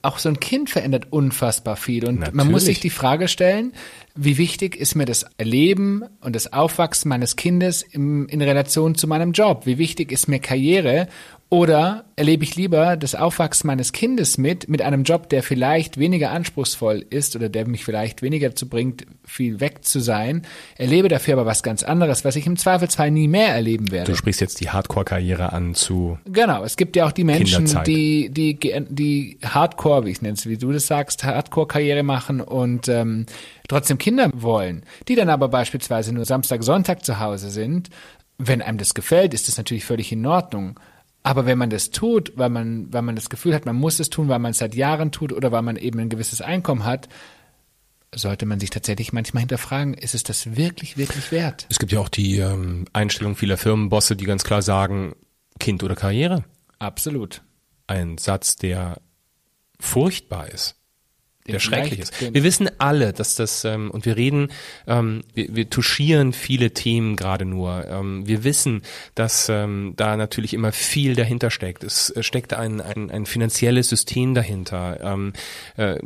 [0.03, 2.07] Auch so ein Kind verändert unfassbar viel.
[2.07, 2.65] Und man muss Natürlich.
[2.65, 3.73] sich die Frage stellen,
[4.17, 9.07] wie wichtig ist mir das Erleben und das Aufwachsen meines Kindes im, in Relation zu
[9.07, 9.65] meinem Job?
[9.65, 11.09] Wie wichtig ist mir Karriere?
[11.53, 16.31] Oder erlebe ich lieber das Aufwachsen meines Kindes mit, mit einem Job, der vielleicht weniger
[16.31, 20.47] anspruchsvoll ist oder der mich vielleicht weniger dazu bringt, viel weg zu sein,
[20.79, 24.13] erlebe dafür aber was ganz anderes, was ich im Zweifelsfall nie mehr erleben werde.
[24.13, 27.87] Du sprichst jetzt die Hardcore-Karriere an zu Genau, es gibt ja auch die Menschen, Kinderzeit.
[27.87, 32.89] die, die, die Hardcore, wie ich nenne es, wie du das sagst, Hardcore-Karriere machen und
[32.89, 33.27] ähm,
[33.69, 37.91] trotzdem Kinder wollen, die dann aber beispielsweise nur Samstag, Sonntag zu Hause sind.
[38.39, 40.81] Wenn einem das gefällt, ist das natürlich völlig in Ordnung.
[41.23, 44.11] Aber wenn man das tut, weil man, weil man das Gefühl hat, man muss es
[44.11, 47.09] tun, weil man es seit Jahren tut oder weil man eben ein gewisses Einkommen hat,
[48.15, 51.67] sollte man sich tatsächlich manchmal hinterfragen, ist es das wirklich, wirklich wert?
[51.71, 55.15] Es gibt ja auch die ähm, Einstellung vieler Firmenbosse, die ganz klar sagen,
[55.61, 56.45] Kind oder Karriere.
[56.79, 57.43] Absolut.
[57.87, 59.01] Ein Satz, der
[59.79, 60.77] furchtbar ist.
[61.49, 62.35] Der schrecklich ist.
[62.35, 64.53] Wir wissen alle, dass das, ähm, und wir reden,
[64.87, 67.85] ähm, wir, wir touchieren viele Themen gerade nur.
[67.89, 68.83] Ähm, wir wissen,
[69.17, 71.83] dass ähm, da natürlich immer viel dahinter steckt.
[71.83, 75.01] Es äh, steckt ein, ein, ein finanzielles System dahinter.
[75.03, 75.33] Ähm,
[75.77, 75.97] äh,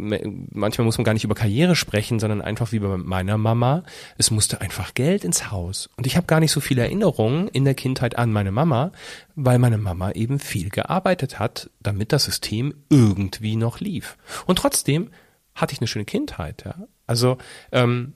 [0.53, 3.83] manchmal muss man gar nicht über Karriere sprechen, sondern einfach wie bei meiner Mama.
[4.17, 5.91] Es musste einfach Geld ins Haus.
[5.97, 8.91] Und ich habe gar nicht so viele Erinnerungen in der Kindheit an meine Mama,
[9.35, 14.17] weil meine Mama eben viel gearbeitet hat, damit das System irgendwie noch lief.
[14.47, 15.11] Und trotzdem
[15.57, 16.65] hatte ich eine schöne Kindheit.
[16.65, 16.75] Ja?
[17.07, 17.39] Also
[17.73, 18.13] ähm,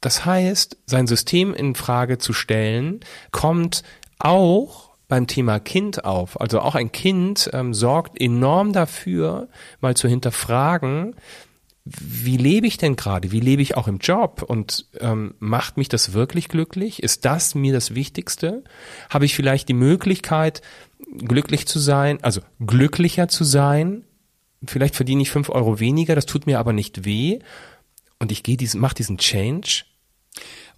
[0.00, 3.82] das heißt, sein System in Frage zu stellen, kommt
[4.18, 6.40] auch beim Thema Kind auf.
[6.40, 9.48] Also auch ein Kind ähm, sorgt enorm dafür,
[9.80, 11.14] mal zu hinterfragen,
[11.84, 13.30] wie lebe ich denn gerade?
[13.30, 14.42] Wie lebe ich auch im Job?
[14.42, 17.02] Und ähm, macht mich das wirklich glücklich?
[17.02, 18.64] Ist das mir das Wichtigste?
[19.10, 20.62] Habe ich vielleicht die Möglichkeit,
[21.18, 24.04] glücklich zu sein, also glücklicher zu sein?
[24.70, 27.38] Vielleicht verdiene ich fünf Euro weniger, das tut mir aber nicht weh.
[28.18, 29.84] Und ich gehe diesen, mache diesen Change.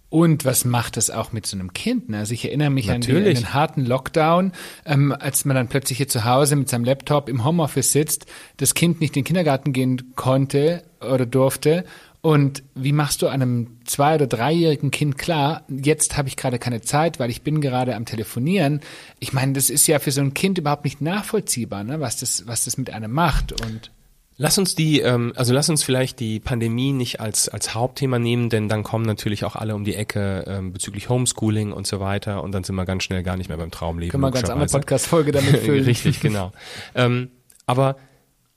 [0.09, 2.09] Und was macht das auch mit so einem Kind?
[2.09, 2.19] Ne?
[2.19, 3.39] Also ich erinnere mich an, die, an Natürlich.
[3.39, 4.53] den harten Lockdown,
[4.85, 8.73] ähm, als man dann plötzlich hier zu Hause mit seinem Laptop im Homeoffice sitzt, das
[8.73, 11.83] Kind nicht in den Kindergarten gehen konnte oder durfte.
[12.21, 16.81] Und wie machst du einem zwei- oder dreijährigen Kind klar, jetzt habe ich gerade keine
[16.81, 18.81] Zeit, weil ich bin gerade am Telefonieren.
[19.19, 21.99] Ich meine, das ist ja für so ein Kind überhaupt nicht nachvollziehbar, ne?
[21.99, 23.61] was, das, was das mit einem macht.
[23.61, 23.91] Und
[24.39, 28.49] Lass uns die, ähm, also lass uns vielleicht die Pandemie nicht als als Hauptthema nehmen,
[28.49, 32.43] denn dann kommen natürlich auch alle um die Ecke ähm, bezüglich Homeschooling und so weiter
[32.43, 34.11] und dann sind wir ganz schnell gar nicht mehr beim Traumleben.
[34.11, 34.69] können wir ganz andere.
[34.69, 35.85] Podcast-Folge damit füllen.
[35.85, 36.51] Richtig, genau.
[36.93, 37.31] ähm,
[37.65, 37.97] aber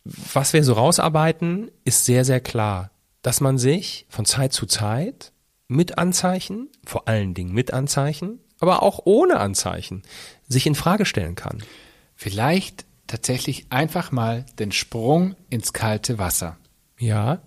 [0.04, 2.90] was wir so rausarbeiten, ist sehr, sehr klar,
[3.22, 5.32] dass man sich von Zeit zu Zeit
[5.68, 10.02] mit Anzeichen, vor allen Dingen mit Anzeichen, aber auch ohne Anzeichen,
[10.48, 11.62] sich in Frage stellen kann.
[12.16, 16.58] Vielleicht tatsächlich einfach mal den Sprung ins kalte Wasser.
[16.98, 17.40] Ja,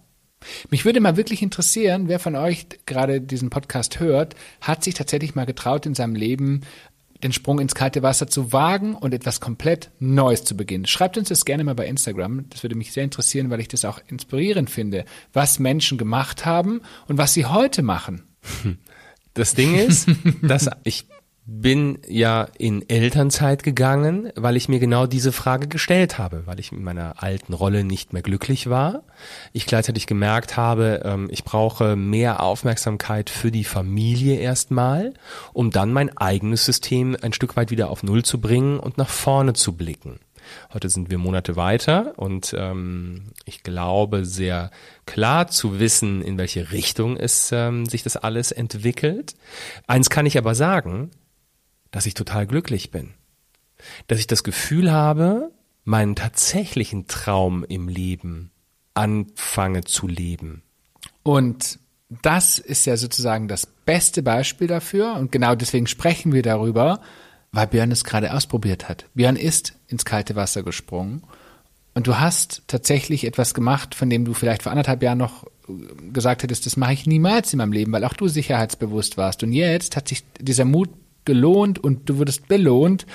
[0.70, 5.36] Mich würde mal wirklich interessieren, wer von euch gerade diesen Podcast hört, hat sich tatsächlich
[5.36, 6.62] mal getraut, in seinem Leben
[7.24, 10.86] den Sprung ins kalte Wasser zu wagen und etwas komplett Neues zu beginnen.
[10.86, 12.50] Schreibt uns das gerne mal bei Instagram.
[12.50, 16.82] Das würde mich sehr interessieren, weil ich das auch inspirierend finde, was Menschen gemacht haben
[17.08, 18.24] und was sie heute machen.
[19.34, 20.08] Das Ding ist,
[20.42, 21.08] dass ich
[21.45, 26.71] bin ja in Elternzeit gegangen, weil ich mir genau diese Frage gestellt habe, weil ich
[26.71, 29.03] in meiner alten Rolle nicht mehr glücklich war.
[29.51, 35.13] Ich gleichzeitig gemerkt habe, ähm, ich brauche mehr Aufmerksamkeit für die Familie erstmal,
[35.51, 39.10] um dann mein eigenes System ein Stück weit wieder auf Null zu bringen und nach
[39.10, 40.19] vorne zu blicken.
[40.73, 44.71] Heute sind wir Monate weiter und ähm, ich glaube sehr
[45.06, 49.36] klar zu wissen, in welche Richtung es ähm, sich das alles entwickelt.
[49.88, 51.12] Eins kann ich aber sagen,
[51.93, 53.13] dass ich total glücklich bin.
[54.08, 55.51] Dass ich das Gefühl habe,
[55.86, 58.51] meinen tatsächlichen Traum im Leben
[58.95, 60.63] anfange zu leben.
[61.21, 61.79] Und
[62.10, 66.99] das ist ja sozusagen das beste Beispiel dafür und genau deswegen sprechen wir darüber,
[67.51, 69.06] weil Björn es gerade ausprobiert hat.
[69.13, 71.23] Björn ist ins kalte Wasser gesprungen
[71.93, 75.45] und du hast tatsächlich etwas gemacht, von dem du vielleicht vor anderthalb Jahren noch
[76.12, 79.43] gesagt hättest, das mache ich niemals in meinem Leben, weil auch du sicherheitsbewusst warst.
[79.43, 80.89] Und jetzt hat sich dieser Mut
[81.26, 83.06] gelohnt und du wurdest belohnt,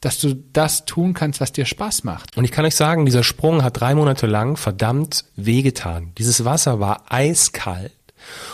[0.00, 2.36] dass du das tun kannst, was dir Spaß macht.
[2.36, 6.12] Und ich kann euch sagen, dieser Sprung hat drei Monate lang verdammt wehgetan.
[6.18, 7.92] Dieses Wasser war eiskalt.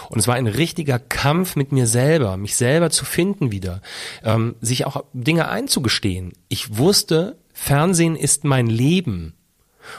[0.09, 3.83] Und es war ein richtiger Kampf mit mir selber, mich selber zu finden wieder,
[4.25, 6.33] ähm, sich auch Dinge einzugestehen.
[6.49, 9.35] Ich wusste, Fernsehen ist mein Leben.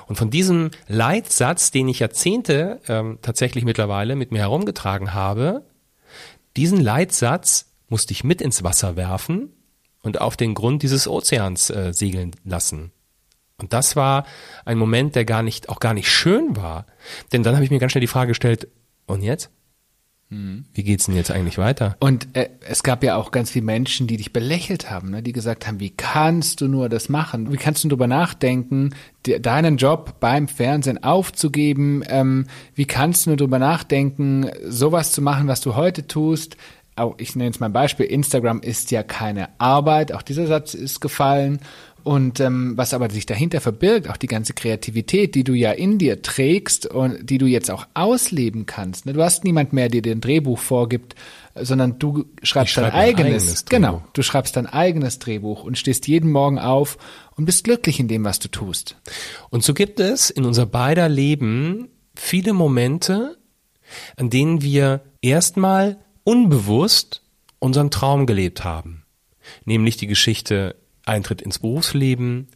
[0.08, 5.66] Und von diesem Leitsatz, den ich Jahrzehnte ähm, tatsächlich mittlerweile mit mir herumgetragen habe,
[6.58, 9.52] diesen Leitsatz musste ich mit ins Wasser werfen
[10.02, 12.92] und auf den Grund dieses Ozeans äh, segeln lassen.
[13.58, 14.26] Und das war
[14.66, 16.88] ein Moment, der gar nicht, auch gar nicht schön war.
[17.32, 18.68] Denn dann habe ich mir ganz schnell die Frage gestellt,
[19.06, 19.52] und jetzt?
[20.74, 21.98] Wie geht's denn jetzt eigentlich weiter?
[22.00, 25.22] Und äh, es gab ja auch ganz viele Menschen, die dich belächelt haben, ne?
[25.22, 27.52] die gesagt haben, wie kannst du nur das machen?
[27.52, 32.02] Wie kannst du darüber nachdenken, de deinen Job beim Fernsehen aufzugeben?
[32.08, 36.56] Ähm, wie kannst du nur darüber nachdenken, sowas zu machen, was du heute tust?
[37.02, 40.76] Auch ich nenne jetzt mal ein Beispiel, Instagram ist ja keine Arbeit, auch dieser Satz
[40.76, 41.60] ist gefallen.
[42.04, 45.98] Und ähm, was aber sich dahinter verbirgt, auch die ganze Kreativität, die du ja in
[45.98, 49.06] dir trägst und die du jetzt auch ausleben kannst.
[49.06, 49.14] Ne?
[49.14, 51.16] Du hast niemand mehr, der dir ein Drehbuch vorgibt,
[51.56, 53.44] sondern du schreibst dein eigenes.
[53.44, 56.98] eigenes genau, du schreibst dein eigenes Drehbuch und stehst jeden Morgen auf
[57.36, 58.98] und bist glücklich in dem, was du tust.
[59.50, 63.38] Und so gibt es in unser beider Leben viele Momente,
[64.18, 67.22] an denen wir erstmal unbewusst
[67.60, 69.04] unseren Traum gelebt haben.
[69.66, 72.48] Nämlich die Geschichte Eintritt ins Berufsleben,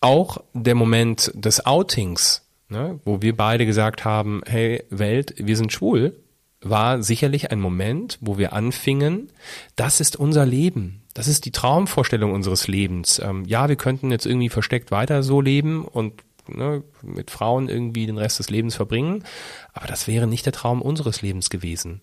[0.00, 5.72] auch der Moment des Outings, ne, wo wir beide gesagt haben, hey Welt, wir sind
[5.72, 6.18] schwul,
[6.60, 9.30] war sicherlich ein Moment, wo wir anfingen,
[9.76, 13.18] das ist unser Leben, das ist die Traumvorstellung unseres Lebens.
[13.18, 18.06] Ähm, ja, wir könnten jetzt irgendwie versteckt weiter so leben und ne, mit Frauen irgendwie
[18.06, 19.24] den Rest des Lebens verbringen,
[19.72, 22.00] aber das wäre nicht der Traum unseres Lebens gewesen.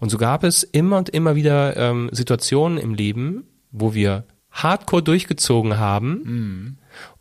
[0.00, 5.02] Und so gab es immer und immer wieder ähm, Situationen im Leben, wo wir hardcore
[5.02, 6.78] durchgezogen haben mhm.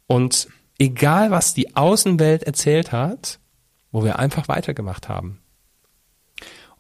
[0.08, 0.48] und
[0.80, 3.40] egal was die Außenwelt erzählt hat,
[3.92, 5.40] wo wir einfach weitergemacht haben.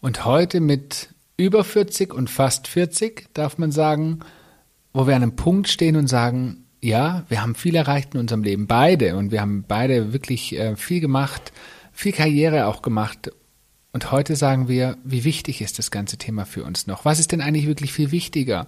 [0.02, 4.20] Und heute mit über 40 und fast 40 darf man sagen,
[4.94, 8.44] wo wir an einem Punkt stehen und sagen, ja, wir haben viel erreicht in unserem
[8.44, 11.52] Leben, beide, und wir haben beide wirklich äh, viel gemacht,
[11.92, 13.32] viel Karriere auch gemacht.
[13.92, 17.04] Und heute sagen wir, wie wichtig ist das ganze Thema für uns noch?
[17.04, 18.68] Was ist denn eigentlich wirklich viel wichtiger?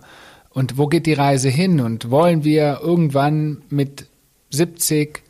[0.50, 1.80] Und wo geht die Reise hin?
[1.80, 4.08] Und wollen wir irgendwann mit
[4.50, 5.22] 70,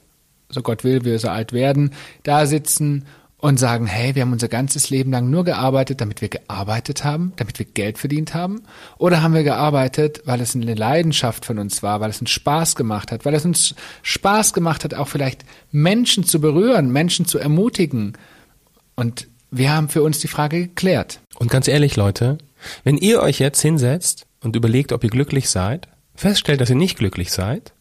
[0.49, 1.91] so Gott will, wir so alt werden,
[2.23, 3.05] da sitzen
[3.47, 7.31] und sagen, hey, wir haben unser ganzes Leben lang nur gearbeitet, damit wir gearbeitet haben,
[7.37, 8.63] damit wir Geld verdient haben?
[8.97, 12.75] Oder haben wir gearbeitet, weil es eine Leidenschaft von uns war, weil es uns Spaß
[12.75, 17.39] gemacht hat, weil es uns Spaß gemacht hat, auch vielleicht Menschen zu berühren, Menschen zu
[17.39, 18.17] ermutigen?
[18.97, 21.21] Und wir haben für uns die Frage geklärt.
[21.37, 22.39] Und ganz ehrlich, Leute,
[22.83, 26.97] wenn ihr euch jetzt hinsetzt und überlegt, ob ihr glücklich seid, feststellt, dass ihr nicht
[26.97, 27.71] glücklich seid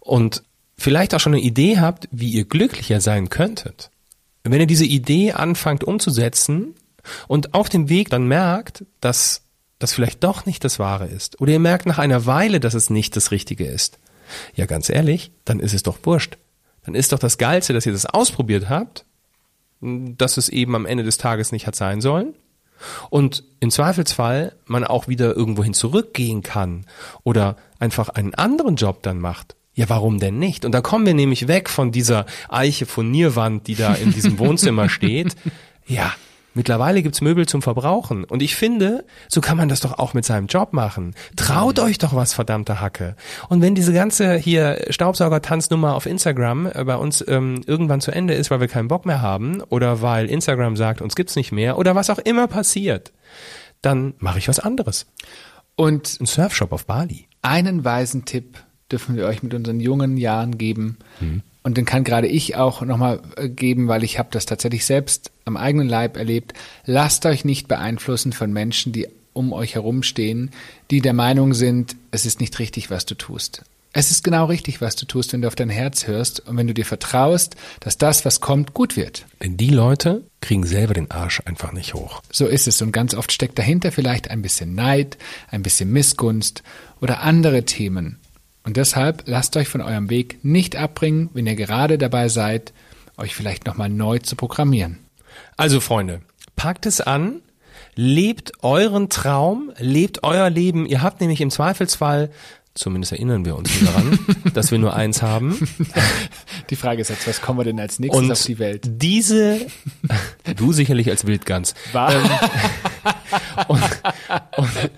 [0.00, 0.42] und
[0.76, 3.92] vielleicht auch schon eine Idee habt, wie ihr glücklicher sein könntet.
[4.50, 6.74] Wenn ihr diese Idee anfangt umzusetzen
[7.28, 9.42] und auf dem Weg dann merkt, dass
[9.78, 12.90] das vielleicht doch nicht das Wahre ist, oder ihr merkt nach einer Weile, dass es
[12.90, 13.98] nicht das Richtige ist,
[14.54, 16.36] ja ganz ehrlich, dann ist es doch wurscht.
[16.84, 19.04] Dann ist doch das Geilste, dass ihr das ausprobiert habt,
[19.80, 22.34] dass es eben am Ende des Tages nicht hat sein sollen
[23.08, 26.86] und im Zweifelsfall man auch wieder irgendwohin zurückgehen kann
[27.22, 29.54] oder einfach einen anderen Job dann macht.
[29.80, 30.66] Ja, warum denn nicht?
[30.66, 34.38] Und da kommen wir nämlich weg von dieser Eiche von Nierwand, die da in diesem
[34.38, 35.34] Wohnzimmer steht.
[35.86, 36.12] Ja,
[36.52, 38.24] Mittlerweile gibt's Möbel zum Verbrauchen.
[38.24, 41.14] Und ich finde, so kann man das doch auch mit seinem Job machen.
[41.34, 43.16] Traut euch doch was, verdammte Hacke.
[43.48, 48.34] Und wenn diese ganze hier Staubsauger-Tanznummer auf Instagram äh, bei uns ähm, irgendwann zu Ende
[48.34, 51.78] ist, weil wir keinen Bock mehr haben oder weil Instagram sagt, uns gibt's nicht mehr
[51.78, 53.12] oder was auch immer passiert,
[53.80, 55.06] dann mache ich was anderes.
[55.74, 57.28] Und ein Surfshop auf Bali.
[57.40, 58.58] Einen weisen Tipp
[58.90, 60.98] dürfen wir euch mit unseren jungen Jahren geben.
[61.20, 64.84] Mhm und den kann gerade ich auch nochmal äh, geben, weil ich habe das tatsächlich
[64.84, 66.54] selbst am eigenen Leib erlebt.
[66.86, 70.50] Lasst euch nicht beeinflussen von Menschen, die um euch herumstehen,
[70.90, 73.62] die der Meinung sind, es ist nicht richtig, was du tust.
[73.92, 76.68] Es ist genau richtig, was du tust, wenn du auf dein Herz hörst und wenn
[76.68, 79.26] du dir vertraust, dass das, was kommt, gut wird.
[79.42, 82.22] Denn die Leute kriegen selber den Arsch einfach nicht hoch.
[82.30, 82.80] So ist es.
[82.82, 85.18] Und ganz oft steckt dahinter vielleicht ein bisschen Neid,
[85.50, 86.62] ein bisschen Missgunst
[87.00, 88.20] oder andere Themen.
[88.64, 92.72] Und deshalb lasst euch von eurem Weg nicht abbringen, wenn ihr gerade dabei seid,
[93.16, 94.98] euch vielleicht nochmal neu zu programmieren.
[95.56, 96.20] Also Freunde,
[96.56, 97.42] packt es an,
[97.94, 100.86] lebt euren Traum, lebt euer Leben.
[100.86, 102.30] Ihr habt nämlich im Zweifelsfall
[102.74, 104.18] Zumindest erinnern wir uns daran,
[104.54, 105.58] dass wir nur eins haben.
[106.70, 108.84] Die Frage ist jetzt, was kommen wir denn als nächstes Und auf die Welt?
[108.86, 109.66] Diese,
[110.56, 111.74] du sicherlich als Wildgans.
[111.92, 112.22] Ähm,
[113.68, 113.82] und,
[114.56, 114.89] und,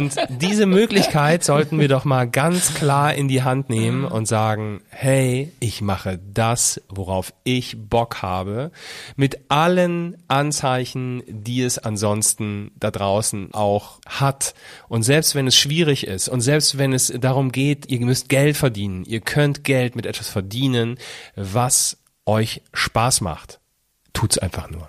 [0.00, 4.80] und diese Möglichkeit sollten wir doch mal ganz klar in die Hand nehmen und sagen,
[4.88, 8.70] hey, ich mache das, worauf ich Bock habe,
[9.16, 14.54] mit allen Anzeichen, die es ansonsten da draußen auch hat.
[14.88, 18.56] Und selbst wenn es schwierig ist und selbst wenn es darum geht, ihr müsst Geld
[18.56, 20.96] verdienen, ihr könnt Geld mit etwas verdienen,
[21.36, 23.60] was euch Spaß macht.
[24.14, 24.88] Tut's einfach nur.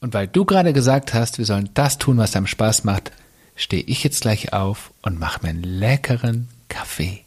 [0.00, 3.10] Und weil du gerade gesagt hast, wir sollen das tun, was einem Spaß macht,
[3.56, 7.24] stehe ich jetzt gleich auf und mache mir einen leckeren Kaffee.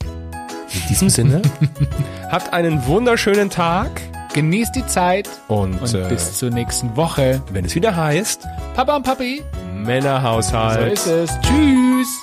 [0.73, 1.41] In diesem Sinne,
[2.31, 4.01] habt einen wunderschönen Tag.
[4.33, 7.41] Genießt die Zeit und, und äh, bis zur nächsten Woche.
[7.51, 9.41] wenn es wieder heißt, Papa und Papi,
[9.73, 10.99] Männerhaushalt.
[10.99, 11.39] so ist es.
[11.41, 12.18] Tschüss.